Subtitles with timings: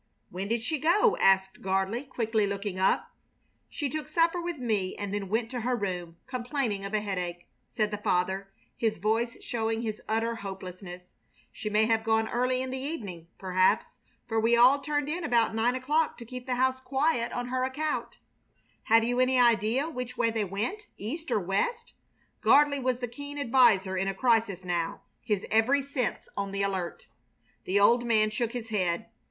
[0.31, 3.15] "When did she go?" asked Gardley, quickly looking up.
[3.69, 7.45] "She took supper with me and then went to her room, complaining of a headache,"
[7.69, 11.03] said the father, his voice showing his utter hopelessness.
[11.51, 15.53] "She may have gone early in the evening, perhaps, for we all turned in about
[15.53, 18.17] nine o'clock to keep the house quiet on her account."
[18.85, 21.93] "Have you any idea which way they went, east or west?"
[22.41, 27.05] Gardley was the keen adviser in a crisis now, his every sense on the alert.
[27.65, 29.05] The old man shook his head.